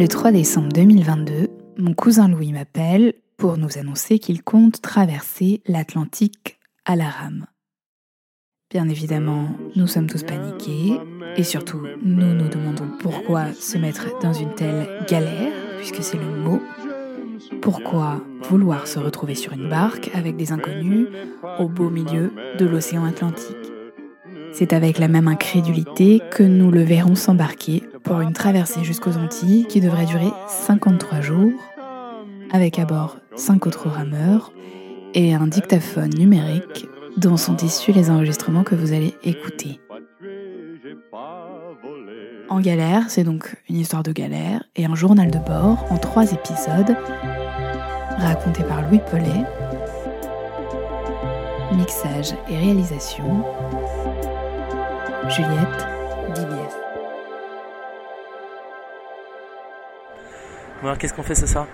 Le 0.00 0.08
3 0.08 0.32
décembre 0.32 0.72
2022, 0.72 1.48
mon 1.76 1.92
cousin 1.92 2.26
Louis 2.26 2.52
m'appelle 2.52 3.12
pour 3.36 3.58
nous 3.58 3.76
annoncer 3.76 4.18
qu'il 4.18 4.42
compte 4.42 4.80
traverser 4.80 5.60
l'Atlantique 5.66 6.58
à 6.86 6.96
la 6.96 7.10
rame. 7.10 7.44
Bien 8.70 8.88
évidemment, 8.88 9.50
nous 9.76 9.86
sommes 9.86 10.06
tous 10.06 10.22
paniqués 10.22 10.98
et 11.36 11.44
surtout, 11.44 11.82
nous 12.02 12.32
nous 12.32 12.48
demandons 12.48 12.88
pourquoi 12.98 13.52
se 13.52 13.76
mettre 13.76 14.18
dans 14.20 14.32
une 14.32 14.54
telle 14.54 14.88
galère, 15.06 15.52
puisque 15.76 16.02
c'est 16.02 16.16
le 16.16 16.34
mot. 16.34 16.62
Pourquoi 17.60 18.20
vouloir 18.48 18.86
se 18.86 18.98
retrouver 18.98 19.34
sur 19.34 19.52
une 19.52 19.68
barque 19.68 20.10
avec 20.14 20.36
des 20.36 20.52
inconnus 20.52 21.08
au 21.58 21.68
beau 21.68 21.90
milieu 21.90 22.32
de 22.58 22.66
l'océan 22.66 23.04
Atlantique 23.04 23.56
C'est 24.52 24.72
avec 24.72 24.98
la 24.98 25.08
même 25.08 25.28
incrédulité 25.28 26.20
que 26.30 26.42
nous 26.42 26.70
le 26.70 26.82
verrons 26.82 27.14
s'embarquer 27.14 27.82
pour 28.02 28.20
une 28.20 28.32
traversée 28.32 28.84
jusqu'aux 28.84 29.16
Antilles 29.16 29.66
qui 29.68 29.80
devrait 29.80 30.06
durer 30.06 30.30
53 30.48 31.20
jours, 31.20 31.60
avec 32.50 32.78
à 32.78 32.84
bord 32.84 33.18
5 33.36 33.66
autres 33.66 33.88
rameurs 33.88 34.52
et 35.14 35.34
un 35.34 35.46
dictaphone 35.46 36.10
numérique 36.16 36.86
dont 37.16 37.36
sont 37.36 37.56
issus 37.58 37.92
les 37.92 38.10
enregistrements 38.10 38.64
que 38.64 38.74
vous 38.74 38.92
allez 38.92 39.14
écouter. 39.24 39.80
En 42.50 42.60
galère, 42.60 43.04
c'est 43.08 43.22
donc 43.24 43.54
une 43.68 43.76
histoire 43.76 44.02
de 44.02 44.10
galère 44.12 44.64
et 44.76 44.84
un 44.84 44.94
journal 44.94 45.30
de 45.30 45.38
bord 45.38 45.86
en 45.90 45.98
trois 45.98 46.32
épisodes, 46.32 46.96
raconté 48.18 48.64
par 48.64 48.82
Louis 48.82 49.00
Paulet. 49.10 49.44
Mixage 51.72 52.32
et 52.50 52.56
réalisation, 52.58 53.44
Juliette. 55.28 55.86
Bon 60.82 60.86
alors 60.88 60.98
qu'est-ce 60.98 61.14
qu'on 61.14 61.22
fait 61.22 61.34
ce 61.34 61.46
soir? 61.46 61.66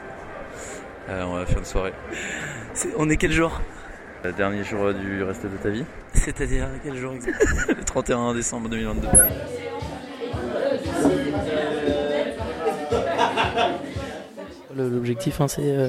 Euh, 1.08 1.22
on 1.24 1.34
va 1.36 1.46
faire 1.46 1.58
une 1.58 1.64
soirée. 1.64 1.92
C'est- 2.74 2.90
On 2.98 3.08
est 3.08 3.16
quel 3.16 3.32
jour? 3.32 3.60
Le 4.24 4.32
dernier 4.32 4.64
jour 4.64 4.92
du 4.92 5.22
reste 5.22 5.44
de 5.44 5.56
ta 5.56 5.70
vie? 5.70 5.84
C'est-à-dire 6.12 6.66
quel 6.82 6.96
jour 6.96 7.12
exact? 7.14 7.42
Le 7.68 7.84
31 7.84 8.34
décembre 8.34 8.68
2022. 8.68 9.08
L'objectif, 14.76 15.40
hein, 15.40 15.48
c'est 15.48 15.62
euh, 15.62 15.88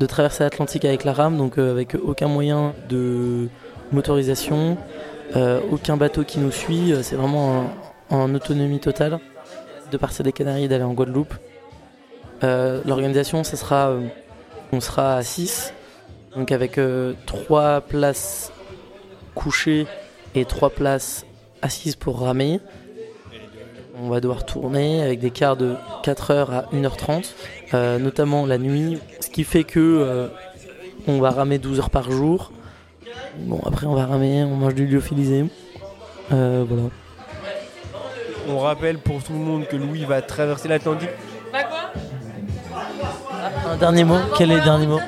de 0.00 0.06
traverser 0.06 0.44
l'Atlantique 0.44 0.84
avec 0.84 1.04
la 1.04 1.12
rame, 1.12 1.36
donc 1.36 1.58
euh, 1.58 1.70
avec 1.70 1.94
aucun 1.94 2.28
moyen 2.28 2.74
de 2.88 3.48
motorisation, 3.92 4.78
euh, 5.36 5.60
aucun 5.70 5.96
bateau 5.96 6.24
qui 6.24 6.38
nous 6.38 6.50
suit. 6.50 6.94
C'est 7.02 7.16
vraiment 7.16 7.70
en, 8.10 8.34
autonomie 8.34 8.80
totale 8.80 9.18
de 9.90 9.96
partir 9.96 10.24
des 10.24 10.32
Canaries 10.32 10.64
et 10.64 10.68
d'aller 10.68 10.84
en 10.84 10.94
Guadeloupe. 10.94 11.34
L'organisation, 12.42 13.44
ça 13.44 13.56
sera, 13.56 13.96
on 14.72 14.80
sera 14.80 15.16
à 15.16 15.22
6, 15.22 15.72
donc 16.36 16.52
avec 16.52 16.78
3 17.26 17.80
places 17.80 18.52
couchées 19.34 19.86
et 20.34 20.44
3 20.44 20.70
places 20.70 21.26
assises 21.62 21.96
pour 21.96 22.20
ramer. 22.20 22.60
On 23.98 24.08
va 24.10 24.20
devoir 24.20 24.44
tourner 24.44 25.00
avec 25.02 25.20
des 25.20 25.30
quarts 25.30 25.56
de 25.56 25.74
4h 26.04 26.50
à 26.50 26.64
1h30, 26.74 27.32
euh, 27.72 27.98
notamment 27.98 28.44
la 28.44 28.58
nuit, 28.58 28.98
ce 29.20 29.30
qui 29.30 29.42
fait 29.42 29.64
que 29.64 29.80
euh, 29.80 30.28
on 31.08 31.18
va 31.18 31.30
ramer 31.30 31.58
12 31.58 31.78
heures 31.78 31.90
par 31.90 32.10
jour. 32.10 32.52
Bon, 33.38 33.58
après 33.64 33.86
on 33.86 33.94
va 33.94 34.04
ramer, 34.04 34.44
on 34.44 34.56
mange 34.56 34.74
du 34.74 34.86
lyophilisé. 34.86 35.46
Euh, 36.32 36.64
voilà. 36.68 36.82
On 38.48 38.58
rappelle 38.58 38.98
pour 38.98 39.22
tout 39.22 39.32
le 39.32 39.38
monde 39.38 39.66
que 39.66 39.76
Louis 39.76 40.04
va 40.04 40.20
traverser 40.20 40.68
l'Atlantique. 40.68 41.10
Un 43.66 43.76
dernier 43.78 44.04
mot, 44.04 44.18
quel 44.36 44.52
est 44.52 44.56
le 44.56 44.62
dernier 44.62 44.86
mot? 44.86 45.00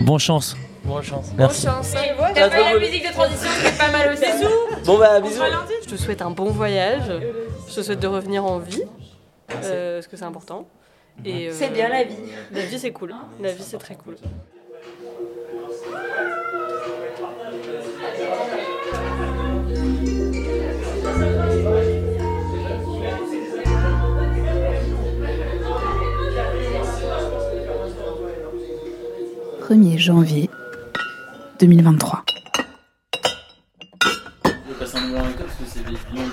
Bonne 0.00 0.18
chance. 0.18 0.56
Bonne 0.84 1.02
chance. 1.02 1.26
Bonne 1.28 1.38
Merci. 1.38 1.66
chance. 1.66 1.94
Ah, 1.94 2.32
T'as 2.34 2.48
la 2.48 2.78
musique 2.78 3.06
de 3.06 3.12
transition 3.12 3.50
qui 3.60 3.66
est 3.66 3.78
pas 3.78 3.90
mal 3.90 4.12
aussi. 4.14 4.24
Bon 4.86 4.96
bah 4.98 5.20
bisous. 5.20 5.42
Je 5.84 5.90
te 5.90 5.96
souhaite 5.96 6.22
un 6.22 6.30
bon 6.30 6.46
voyage. 6.50 7.10
Je 7.68 7.74
te 7.74 7.82
souhaite 7.82 8.00
de 8.00 8.06
revenir 8.06 8.44
en 8.44 8.58
vie. 8.58 8.82
euh, 9.64 9.96
parce 9.98 10.06
que 10.06 10.16
c'est 10.16 10.24
important. 10.24 10.66
Et, 11.24 11.48
euh, 11.48 11.52
C'est 11.52 11.70
bien 11.70 11.88
la 11.88 12.04
vie. 12.04 12.14
La 12.52 12.64
vie 12.64 12.78
c'est 12.78 12.92
cool. 12.92 13.14
La 13.40 13.52
vie 13.52 13.62
c'est 13.62 13.78
très 13.78 13.96
cool. 13.96 14.16
«1er 29.68 29.98
janvier 29.98 30.48
2023. 31.60 32.24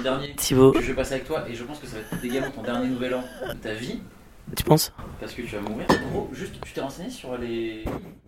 Dernier. 0.05 0.35
Thibaut. 0.35 0.73
Je 0.79 0.87
vais 0.87 0.93
passer 0.93 1.15
avec 1.15 1.25
toi 1.25 1.47
et 1.49 1.55
je 1.55 1.63
pense 1.63 1.79
que 1.79 1.87
ça 1.87 1.97
va 1.97 2.01
être 2.01 2.23
également 2.23 2.51
ton 2.51 2.63
dernier 2.63 2.87
nouvel 2.87 3.15
an 3.15 3.23
de 3.47 3.53
ta 3.59 3.73
vie 3.73 3.99
Tu 4.55 4.63
penses? 4.63 4.93
Parce 5.19 5.33
que 5.33 5.41
tu 5.41 5.55
vas 5.55 5.61
mourir. 5.61 5.85
En 5.89 6.11
gros, 6.11 6.29
juste, 6.31 6.55
tu 6.63 6.73
t'es 6.73 6.81
renseigné 6.81 7.09
sur 7.09 7.37
les, 7.37 7.83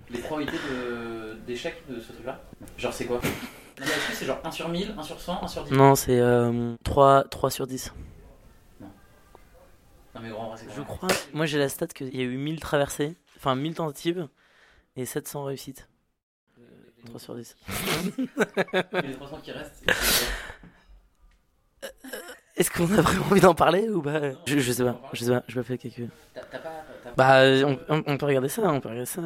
les 0.10 0.20
probabilités 0.20 0.58
d'échec 1.46 1.82
de, 1.90 2.00
ce 2.02 2.12
truc-là? 2.12 2.42
Genre, 2.78 2.94
c'est 2.94 3.06
quoi? 3.06 3.18
Non, 3.18 3.86
mais 3.86 3.86
Est-ce 3.86 4.08
que 4.10 4.14
c'est 4.16 4.26
genre 4.26 4.40
1 4.44 4.52
sur 4.52 4.70
1000, 4.70 4.96
1 4.98 5.04
sur 5.04 5.22
100, 5.22 5.44
1 5.44 5.48
sur 5.48 5.64
10 5.64 5.72
Non, 5.72 5.96
c'est 5.96 6.20
euh, 6.20 6.76
3, 6.84 7.26
3 7.26 7.52
sur 7.52 7.68
10. 7.68 7.94
Non, 8.82 8.88
mais 10.22 10.30
gros, 10.30 10.42
en 10.42 10.50
vrai, 10.50 10.58
c'est 10.58 10.76
Je 10.76 10.82
crois. 10.82 11.10
Moi 11.34 11.46
j'ai 11.46 11.60
la 11.60 11.70
stat 11.70 11.88
qu'il 11.88 12.16
y 12.16 12.22
a 12.22 12.24
eu 12.24 12.38
1000 12.38 12.60
traversées, 12.60 13.16
enfin 13.38 13.56
1000 13.56 13.76
tentatives 13.76 14.28
et 14.96 15.06
700 15.06 15.44
réussites. 15.44 15.88
3 17.06 17.20
sur 17.20 17.36
10. 17.36 17.56
Et 18.18 19.02
les 19.02 19.14
300 19.14 19.40
qui 19.44 19.52
restent, 19.52 19.84
Est-ce 22.58 22.72
qu'on 22.72 22.92
a 22.92 23.02
vraiment 23.02 23.26
envie 23.28 23.40
d'en 23.40 23.54
parler 23.54 23.88
ou 23.88 24.02
pas? 24.02 24.32
Je, 24.48 24.58
je 24.58 24.72
sais 24.72 24.84
pas, 24.84 25.00
je 25.14 25.24
sais 25.24 25.32
pas, 25.32 25.44
je 25.48 25.62
pas. 25.62 25.78
t'as- 25.78 27.12
Bah, 27.16 27.44
on, 27.88 28.18
peut 28.18 28.26
regarder 28.26 28.50
ça, 28.50 28.64
on 28.64 28.82
peut 28.82 28.90
regarder 28.90 29.06
ça. 29.06 29.22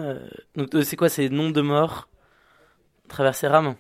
Donc, 0.56 0.75
euh, 0.75 0.84
c'est 0.84 0.97
quoi 0.97 1.08
C'est 1.08 1.30
nombre 1.30 1.53
de 1.53 1.62
morts, 1.62 2.09
traversée 3.08 3.47
rame? 3.47 3.75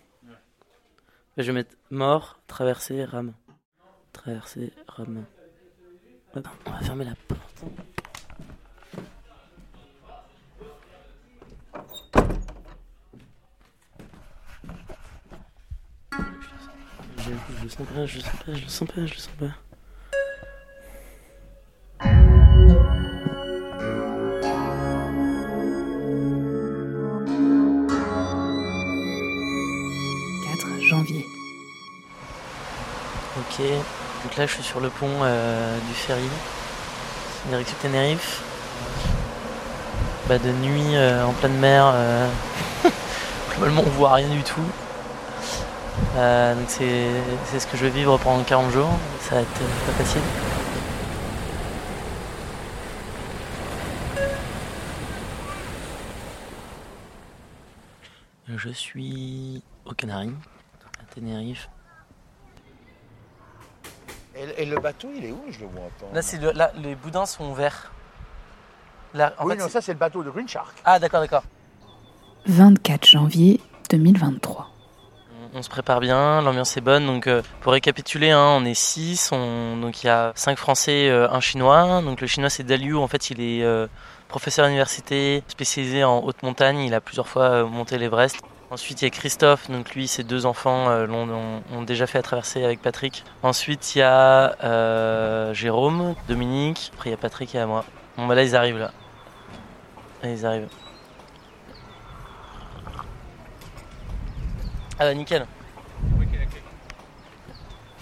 Je 1.37 1.43
vais 1.43 1.51
mettre 1.53 1.75
mort, 1.89 2.39
traversée 2.47 3.03
rame. 3.03 3.33
Traversée 4.13 4.71
rame. 4.87 5.25
On 6.33 6.71
va 6.71 6.79
fermer 6.79 7.05
la 7.05 7.15
porte. 7.27 7.63
Je, 17.61 17.65
le 17.65 17.69
sens 17.69 17.87
pas, 17.93 18.05
je 18.07 18.17
le 18.17 18.23
sens 18.23 18.31
pas, 18.43 18.53
je 18.55 18.63
le 18.63 18.69
sens 18.69 18.87
pas, 18.87 19.05
je 19.05 19.13
le 19.13 19.19
sens 19.19 19.29
pas. 19.39 19.45
janvier. 30.81 31.25
Ok, 33.37 33.59
donc 34.23 34.37
là 34.37 34.45
je 34.47 34.53
suis 34.53 34.63
sur 34.63 34.79
le 34.79 34.89
pont 34.89 35.07
euh, 35.21 35.77
du 35.87 35.93
ferry, 35.93 36.27
direction 37.47 37.77
Tenerife. 37.81 38.41
Bah, 40.27 40.39
de 40.39 40.51
nuit 40.51 40.95
euh, 40.95 41.23
en 41.25 41.33
pleine 41.33 41.57
mer, 41.59 41.91
euh, 41.93 42.27
globalement 43.51 43.83
on 43.85 43.89
voit 43.91 44.15
rien 44.15 44.29
du 44.29 44.41
tout. 44.41 44.65
Euh, 46.15 46.55
donc 46.55 46.65
c'est 46.69 47.09
c'est 47.45 47.59
ce 47.59 47.67
que 47.67 47.77
je 47.77 47.83
vais 47.85 47.89
vivre 47.91 48.17
pendant 48.17 48.43
40 48.43 48.71
jours, 48.71 48.89
ça 49.21 49.35
va 49.35 49.41
être 49.41 49.61
euh, 49.61 49.85
pas 49.91 50.03
facile. 50.03 50.21
Je 58.47 58.69
suis 58.69 59.63
aux 59.85 59.93
Canaries, 59.93 60.33
à 60.99 61.13
Tenerife. 61.13 61.69
Et, 64.35 64.63
et 64.63 64.65
le 64.65 64.79
bateau, 64.79 65.09
il 65.15 65.25
est 65.25 65.31
où? 65.31 65.41
Je 65.49 65.59
le 65.59 65.65
vois 65.67 65.89
pas. 65.99 66.07
Là, 66.13 66.21
c'est 66.21 66.37
le- 66.39 66.51
là, 66.51 66.71
les 66.75 66.95
boudins 66.95 67.25
sont 67.25 67.53
verts. 67.53 67.91
Là, 69.13 69.33
en 69.37 69.45
oui, 69.45 69.53
fait, 69.53 69.59
non, 69.59 69.65
c'est- 69.65 69.71
ça 69.73 69.81
c'est 69.81 69.93
le 69.93 69.99
bateau 69.99 70.23
de 70.23 70.29
Green 70.29 70.47
Shark. 70.47 70.73
Ah, 70.83 70.99
d'accord, 70.99 71.21
d'accord. 71.21 71.43
24 72.47 73.05
janvier 73.05 73.61
2023. 73.89 74.70
On- 75.53 75.61
se 75.61 75.69
prépare 75.69 75.99
bien, 75.99 76.41
l'ambiance 76.41 76.75
est 76.77 76.81
bonne. 76.81 77.05
Donc, 77.05 77.27
euh, 77.27 77.41
pour 77.61 77.73
récapituler, 77.73 78.31
hein, 78.31 78.55
on 78.59 78.65
est 78.65 78.73
6. 78.73 79.31
donc, 79.31 80.03
il 80.03 80.07
y 80.07 80.09
a 80.09 80.31
5 80.35 80.57
Français, 80.57 81.09
euh, 81.09 81.29
un 81.29 81.39
Chinois. 81.39 82.01
Donc, 82.01 82.21
le 82.21 82.27
Chinois, 82.27 82.49
c'est 82.49 82.63
Daliu. 82.63 82.95
En 82.95 83.07
fait, 83.07 83.29
il 83.29 83.41
est 83.41 83.63
euh, 83.63 83.87
professeur 84.27 84.65
à 84.65 84.67
l'université, 84.69 85.43
spécialisé 85.47 86.03
en 86.03 86.19
haute 86.23 86.41
montagne. 86.43 86.79
Il 86.79 86.93
a 86.93 87.01
plusieurs 87.01 87.27
fois 87.27 87.43
euh, 87.43 87.65
monté 87.65 87.97
l'Everest. 87.97 88.37
Ensuite, 88.69 89.01
il 89.01 89.05
y 89.05 89.07
a 89.07 89.11
Christophe, 89.11 89.69
donc 89.69 89.93
lui, 89.95 90.07
ses 90.07 90.23
deux 90.23 90.45
enfants 90.45 90.87
l'ont- 91.05 91.29
ont, 91.29 91.61
ont 91.73 91.81
déjà 91.81 92.07
fait 92.07 92.17
la 92.19 92.23
traversée 92.23 92.63
avec 92.63 92.81
Patrick. 92.81 93.25
Ensuite, 93.43 93.95
il 93.95 93.99
y 93.99 94.01
a 94.01 95.51
Jérôme, 95.53 96.15
Dominique, 96.29 96.89
après 96.95 97.09
il 97.09 97.11
y 97.11 97.13
a 97.13 97.17
Patrick 97.17 97.53
et 97.53 97.59
à 97.59 97.65
moi. 97.65 97.83
Bon, 98.15 98.27
bah 98.27 98.35
là, 98.35 98.43
ils 98.43 98.55
arrivent 98.55 98.77
là. 98.77 98.91
Là, 100.23 100.29
ils 100.29 100.45
arrivent. 100.45 100.69
Ah 105.01 105.05
bah 105.05 105.13
nickel. 105.15 105.47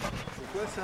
C'est 0.02 0.52
quoi 0.52 0.68
ça 0.68 0.82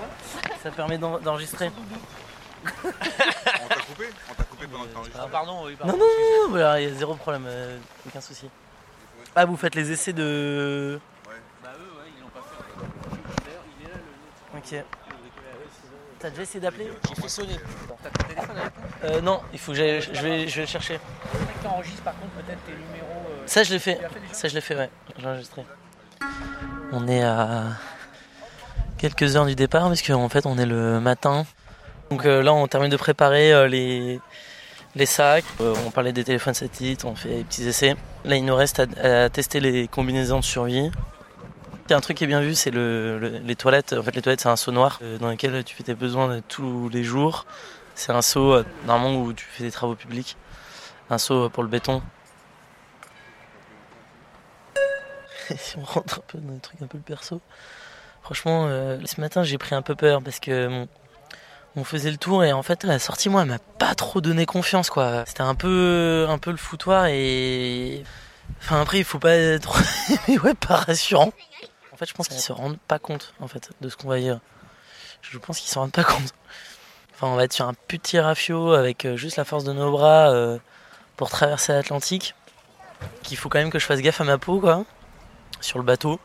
Ça 0.63 0.71
permet 0.71 0.97
d'en- 0.97 1.19
d'enregistrer. 1.19 1.69
On 2.85 3.67
t'a 3.67 3.75
coupé? 3.75 4.06
On 4.31 4.33
t'a 4.33 4.44
coupé 4.45 4.65
pendant 4.67 4.85
que 4.85 4.89
t'enregistrais 4.94 5.21
Ah, 5.25 5.27
pardon, 5.29 5.65
oui, 5.65 5.75
Non, 5.81 5.88
non, 5.91 5.97
non, 5.97 6.06
non, 6.44 6.50
voilà, 6.51 6.79
il 6.79 6.88
y 6.88 6.91
a 6.91 6.95
zéro 6.95 7.15
problème, 7.15 7.44
euh, 7.47 7.77
aucun 8.07 8.21
souci. 8.21 8.50
Ah, 9.35 9.44
vous 9.45 9.57
faites 9.57 9.75
les 9.75 9.91
essais 9.91 10.13
de. 10.13 11.01
Bah, 11.62 11.71
eux, 11.77 12.00
ouais, 12.00 12.09
ils 12.15 12.21
l'ont 12.21 12.29
pas 12.29 12.39
fait. 12.39 12.63
D'ailleurs, 13.45 13.63
il 13.77 13.85
est 13.85 13.89
là 13.91 13.97
le. 14.53 14.57
Ok. 14.79 14.85
T'as 16.17 16.29
déjà 16.29 16.41
essayé 16.44 16.59
d'appeler? 16.62 16.89
J'ai 17.09 17.21
fait 17.21 17.27
sonner. 17.27 17.59
T'as 18.01 18.09
ton 18.09 18.23
téléphone 18.29 18.57
avec 18.57 18.73
toi? 18.73 18.83
Euh, 19.03 19.19
non, 19.21 19.41
il 19.51 19.59
faut 19.59 19.73
que 19.73 19.77
j'aille. 19.77 20.00
Je 20.01 20.21
vais, 20.21 20.47
je 20.47 20.56
vais 20.56 20.62
le 20.62 20.67
chercher. 20.67 20.94
Le 21.33 21.39
mec 21.41 21.62
t'enregistre 21.62 22.01
par 22.03 22.17
contre 22.17 22.31
peut-être 22.35 22.63
tes 22.63 22.71
numéros. 22.71 23.25
euh, 23.29 23.44
Ça, 23.47 23.63
je 23.63 23.73
l'ai 23.73 23.79
fait. 23.79 23.97
Tu 23.97 24.01
l'as 24.03 24.09
fait 24.09 24.19
déjà? 24.21 24.33
Ça, 24.33 24.47
je 24.47 24.56
l'ai 24.56 24.62
fait, 24.62 24.75
ouais. 24.77 24.89
J'ai 25.17 25.27
enregistré. 25.27 25.65
On 26.92 27.07
est 27.07 27.24
à 27.24 27.66
quelques 28.98 29.36
heures 29.36 29.45
du 29.45 29.56
départ 29.56 29.88
parce 29.88 30.01
qu'en 30.01 30.30
fait, 30.30 30.45
on 30.45 30.57
est 30.57 30.66
le 30.66 31.00
matin. 31.00 31.45
Donc 32.10 32.25
euh, 32.25 32.42
là, 32.42 32.54
on 32.54 32.68
termine 32.68 32.89
de 32.89 32.98
préparer 32.98 33.51
euh, 33.54 33.68
les, 33.68 34.19
sacs. 35.06 35.44
Euh, 35.62 35.74
on 35.86 35.92
parlait 35.92 36.13
des 36.13 36.24
téléphones 36.24 36.54
satellites, 36.54 37.06
on 37.06 37.16
fait 37.16 37.30
des 37.30 37.44
petits 37.44 37.68
essais. 37.68 37.95
Là, 38.24 38.36
il 38.36 38.45
nous 38.45 38.56
reste 38.56 38.81
à, 39.01 39.30
tester 39.30 39.60
les 39.60 39.88
combinaisons 39.88 40.39
de 40.39 40.44
survie. 40.44 40.89
Il 41.88 41.92
y 41.92 41.94
a 41.94 41.98
un 41.98 42.01
truc 42.01 42.18
qui 42.18 42.24
est 42.24 42.27
bien 42.27 42.42
vu, 42.42 42.56
c'est 42.56 42.72
le, 42.72 43.19
le- 43.19 43.39
les 43.39 43.56
toilettes. 43.56 43.94
En 43.94 44.01
fait, 44.01 44.16
les 44.16 44.22
toilettes, 44.22 44.42
c'est 44.42 44.50
un 44.50 44.56
seau 44.56 44.72
noir 44.72 45.00
dans 45.19 45.30
lequel 45.30 45.63
tu 45.63 45.75
fais 45.75 45.83
tes 45.83 45.94
besoins 45.94 46.42
tous 46.48 46.89
les 46.89 47.04
jours. 47.04 47.45
C'est 47.94 48.12
un 48.12 48.22
seau, 48.24 48.63
normalement, 48.88 49.22
où 49.22 49.33
tu 49.33 49.45
fais 49.45 49.63
des 49.63 49.72
travaux 49.72 49.95
publics. 49.95 50.36
Un 51.10 51.19
seau 51.19 51.50
pour 51.50 51.62
le 51.62 51.69
béton. 51.69 52.01
si 55.57 55.77
on 55.77 55.83
rentre 55.83 56.19
un 56.19 56.24
peu 56.27 56.38
dans 56.39 56.53
des 56.53 56.59
trucs 56.59 56.81
un 56.81 56.88
peu 56.88 57.00
perso. 57.00 57.42
Franchement, 58.21 58.65
euh, 58.68 59.00
ce 59.06 59.21
matin, 59.21 59.44
j'ai 59.44 59.57
pris 59.57 59.75
un 59.75 59.81
peu 59.81 59.95
peur 59.95 60.21
parce 60.21 60.39
que 60.39 60.88
on 61.75 61.83
faisait 61.83 62.12
le 62.12 62.18
tour 62.18 62.44
et 62.44 62.53
en 62.53 62.63
fait, 62.63 62.83
la 62.83 63.00
sortie, 63.00 63.30
moi, 63.30 63.42
elle 63.42 63.50
m'a 63.50 63.59
pas 63.59 63.95
trop 63.95 64.21
donné 64.21 64.45
confiance, 64.45 64.89
quoi. 64.89 65.25
C'était 65.27 65.42
un 65.42 65.56
peu, 65.56 66.25
un 66.30 66.38
peu 66.38 66.51
le 66.51 66.57
foutoir 66.57 67.07
et. 67.07 68.03
Enfin, 68.62 68.81
après, 68.81 69.00
il 69.00 69.03
faut 69.03 69.19
pas 69.19 69.36
être. 69.36 69.77
Mais 70.27 70.39
ouais, 70.39 70.53
pas 70.53 70.75
rassurant. 70.77 71.33
En 71.91 71.98
fait, 71.98 72.07
je 72.07 72.13
pense 72.13 72.27
qu'ils 72.27 72.39
se 72.39 72.51
rendent 72.51 72.80
pas 72.88 73.00
compte, 73.00 73.33
en 73.39 73.48
fait, 73.48 73.71
de 73.81 73.89
ce 73.89 73.98
qu'on 73.98 74.07
va 74.07 74.19
dire. 74.19 74.39
Je 75.21 75.38
pense 75.38 75.59
qu'ils 75.59 75.69
se 75.69 75.80
rendent 75.80 75.91
pas 75.91 76.03
compte. 76.03 76.33
Enfin, 77.13 77.27
on 77.27 77.36
va 77.36 77.45
être 77.45 77.53
sur 77.53 77.68
un 77.68 77.74
petit 77.74 78.19
rafio 78.19 78.74
avec 78.74 79.06
euh, 79.06 79.15
juste 79.15 79.38
la 79.38 79.45
force 79.45 79.63
de 79.63 79.74
nos 79.74 79.91
bras 79.91 80.30
euh, 80.31 80.57
pour 81.15 81.30
traverser 81.30 81.74
l'Atlantique. 81.74 82.36
Qu'il 83.24 83.38
faut 83.38 83.50
quand 83.50 83.59
même 83.59 83.69
que 83.69 83.80
je 83.80 83.86
fasse 83.86 84.00
gaffe 84.00 84.21
à 84.21 84.24
ma 84.24 84.38
peau, 84.38 84.59
quoi 84.59 84.86
sur 85.61 85.79
le 85.79 85.85
bateau. 85.85 86.13
De 86.13 86.19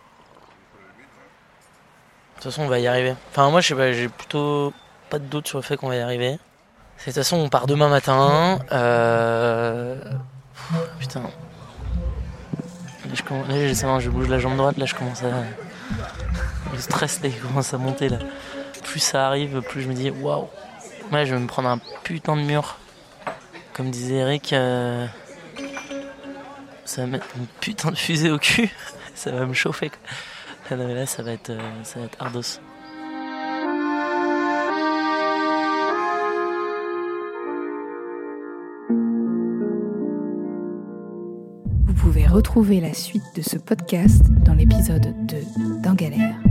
toute 2.35 2.45
façon, 2.45 2.63
on 2.63 2.69
va 2.69 2.79
y 2.79 2.87
arriver. 2.87 3.15
Enfin, 3.31 3.51
moi, 3.51 3.61
je 3.61 3.69
sais 3.69 3.75
pas, 3.75 3.93
j'ai 3.93 4.09
plutôt 4.09 4.73
pas 5.11 5.19
de 5.19 5.25
doute 5.25 5.49
sur 5.49 5.59
le 5.59 5.63
fait 5.63 5.77
qu'on 5.77 5.89
va 5.89 5.97
y 5.97 6.01
arriver. 6.01 6.33
De 6.33 7.05
toute 7.05 7.15
façon, 7.15 7.37
on 7.37 7.49
part 7.49 7.67
demain 7.67 7.89
matin. 7.89 8.59
Euh... 8.73 9.97
Putain. 10.99 11.23
Là, 11.23 11.29
je, 13.15 13.23
commence... 13.23 13.49
là, 13.49 13.99
je 14.01 14.11
bouge 14.11 14.29
la 14.29 14.39
jambe 14.39 14.57
droite, 14.57 14.77
là, 14.77 14.87
je 14.87 14.95
commence 14.95 15.23
à. 15.23 15.29
Le 16.73 16.79
stress, 16.79 17.21
il 17.25 17.39
commence 17.41 17.75
à 17.75 17.79
monter, 17.79 18.09
là. 18.09 18.19
Plus 18.85 19.01
ça 19.01 19.27
arrive, 19.27 19.61
plus 19.63 19.83
je 19.83 19.89
me 19.89 19.95
dis, 19.95 20.11
waouh. 20.11 20.49
Là, 21.11 21.25
je 21.25 21.35
vais 21.35 21.41
me 21.41 21.49
prendre 21.49 21.69
un 21.69 21.79
putain 22.05 22.37
de 22.37 22.43
mur. 22.43 22.79
Comme 23.73 23.91
disait 23.91 24.17
Eric, 24.17 24.53
euh, 24.53 25.07
ça 26.85 27.03
va 27.03 27.07
mettre 27.09 27.27
une 27.37 27.47
putain 27.61 27.91
de 27.91 27.97
fusée 27.97 28.31
au 28.31 28.39
cul. 28.39 28.71
Ça 29.21 29.33
va 29.33 29.45
me 29.45 29.53
chauffer. 29.53 29.91
Ah 30.71 30.77
là, 30.77 31.05
ça 31.05 31.23
va 31.23 31.33
être, 31.33 31.51
euh, 31.51 31.85
ça 31.85 31.99
va 32.01 32.07
être 32.07 32.17
ardos. 32.21 32.41
Vous 41.87 41.95
pouvez 41.95 42.27
retrouver 42.27 42.81
la 42.81 42.95
suite 42.95 43.23
de 43.37 43.43
ce 43.43 43.59
podcast 43.59 44.23
dans 44.47 44.55
l'épisode 44.55 45.15
2 45.27 45.37
d'En 45.83 45.95
Galère. 45.95 46.50